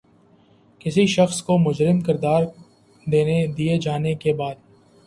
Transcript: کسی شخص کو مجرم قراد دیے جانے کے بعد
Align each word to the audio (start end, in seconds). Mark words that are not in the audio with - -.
کسی 0.79 1.05
شخص 1.07 1.41
کو 1.43 1.57
مجرم 1.57 1.99
قراد 2.05 2.45
دیے 3.47 3.77
جانے 3.77 4.13
کے 4.15 4.33
بعد 4.33 4.55